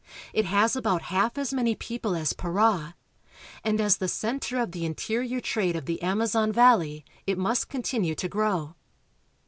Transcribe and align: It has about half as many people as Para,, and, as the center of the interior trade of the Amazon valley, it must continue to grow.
It 0.33 0.45
has 0.45 0.75
about 0.75 1.03
half 1.13 1.37
as 1.37 1.53
many 1.53 1.75
people 1.75 2.15
as 2.15 2.33
Para,, 2.33 2.95
and, 3.63 3.79
as 3.79 3.97
the 3.97 4.07
center 4.07 4.59
of 4.59 4.71
the 4.71 4.83
interior 4.83 5.39
trade 5.39 5.75
of 5.75 5.85
the 5.85 6.01
Amazon 6.01 6.51
valley, 6.51 7.05
it 7.27 7.37
must 7.37 7.69
continue 7.69 8.15
to 8.15 8.27
grow. 8.27 8.73